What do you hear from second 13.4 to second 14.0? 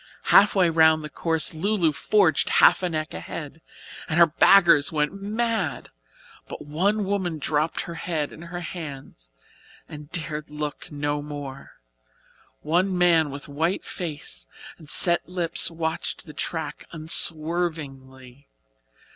white